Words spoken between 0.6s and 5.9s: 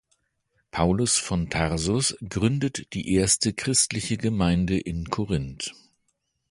Paulus von Tarsus gründet die erste christliche Gemeinde in Korinth.